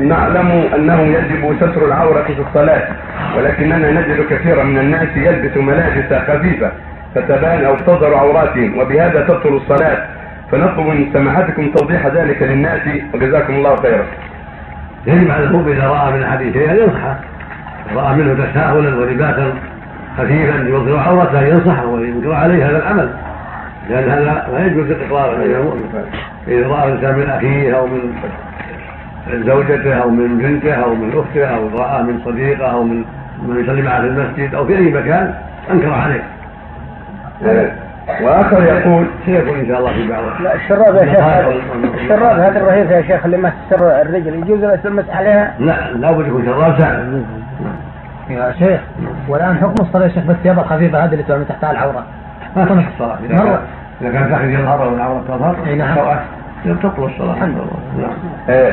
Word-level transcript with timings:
نعلم 0.00 0.50
أنه 0.74 1.02
يجب 1.02 1.56
ستر 1.56 1.86
العورة 1.86 2.22
في 2.22 2.42
الصلاة 2.48 2.88
ولكننا 3.36 3.90
نجد 3.90 4.26
كثيرا 4.30 4.64
من 4.64 4.78
الناس 4.78 5.08
يلبس 5.16 5.56
ملابس 5.56 6.28
خفيفة 6.28 6.70
فتبان 7.14 7.64
أو 7.64 7.76
تظهر 7.76 8.14
عوراتهم 8.14 8.78
وبهذا 8.78 9.20
تبطل 9.20 9.56
الصلاة. 9.56 9.98
فنطلب 10.52 10.86
من 10.86 11.12
سماحتكم 11.12 11.70
توضيح 11.70 12.06
ذلك 12.06 12.42
للناس. 12.42 12.80
وجزاكم 13.14 13.54
الله 13.54 13.76
خيرا. 13.76 14.04
يجب 15.06 15.30
على 15.30 15.44
المؤمن 15.44 15.72
إذا 15.72 15.88
رأى 15.88 16.12
من 16.12 16.22
احد 16.22 16.38
شيئا 16.52 16.72
ينصحه 16.72 17.16
رأى 17.94 18.16
منه 18.16 18.34
تساهلا 18.34 18.96
ولباسا 18.96 19.52
خفيفا 20.18 20.56
يظهر 20.68 20.98
عورته 20.98 21.42
ينصحه 21.42 21.86
وينكر 21.86 22.32
عليه 22.32 22.70
هذا 22.70 22.78
العمل 22.78 23.10
لأن 23.90 24.10
هذا 24.10 24.44
لا 24.52 24.66
يجوز 24.66 24.90
الإقرار 24.90 25.34
بين 25.34 25.56
المؤمن. 25.56 26.04
إذا 26.48 26.68
رأى 26.68 26.88
الإنسان 26.88 27.18
من 27.18 27.30
أخيه 27.30 27.76
أو 27.76 27.86
من 27.86 28.14
زوجته 29.30 29.94
أو 29.94 30.10
من 30.10 30.38
بنته 30.38 30.72
أو 30.72 30.94
من 30.94 31.12
أخته 31.18 31.46
أو 31.46 31.68
راى 31.78 32.02
من 32.02 32.20
صديقة 32.24 32.66
أو 32.72 32.82
من 32.82 33.04
من 33.42 33.64
يصلي 33.64 33.82
معه 33.82 34.00
في 34.00 34.06
المسجد 34.06 34.54
أو 34.54 34.66
في 34.66 34.76
أي 34.76 34.92
مكان 34.92 35.34
أنكر 35.70 35.92
عليه. 35.92 36.22
وآخر 38.22 38.62
يقول 38.62 39.06
سيكون 39.26 39.58
إن 39.58 39.66
شاء 39.66 39.78
الله 39.78 39.92
في 39.92 40.08
بعض. 40.08 40.22
لا 40.40 40.54
الشراب 40.54 40.94
يا 40.94 41.04
شيخ 41.04 41.20
الشراب 41.94 42.38
هذه 42.38 42.56
الرهيفه 42.56 42.94
يا 42.94 43.02
شيخ 43.02 43.24
اللي 43.24 43.36
ما 43.36 43.52
تستر 43.70 44.00
الرجل 44.00 44.34
يجوز 44.34 44.64
المسح 44.64 45.16
عليها؟ 45.16 45.54
لا 45.58 45.92
لابد 45.92 46.26
يكون 46.26 46.44
شراب 46.44 46.78
سهل 46.78 47.22
يا 48.30 48.52
شيخ 48.58 48.80
والآن 49.28 49.56
حكم 49.56 49.74
الصلاة 49.80 50.04
يا 50.04 50.08
شيخ 50.08 50.24
بالثياب 50.24 50.58
الخفيفه 50.58 51.04
هذه 51.04 51.12
اللي 51.12 51.22
تعمل 51.22 51.44
تحتها 51.48 51.70
العورة. 51.70 52.04
ما 52.56 52.64
تصح 52.64 52.86
الصلاة 52.94 53.18
اذا. 53.24 53.36
كان 53.36 53.58
إذا 54.00 54.12
كان 54.12 54.30
داخل 54.30 54.50
يظهر 54.50 54.88
والعورة 54.88 55.24
تظهر 55.28 55.56
إي 55.66 55.74
نعم. 55.74 55.96
تبطل 56.64 57.04
الصلاة 57.04 57.34
الحمد 57.34 57.54
لله. 57.54 58.08
نعم. 58.48 58.72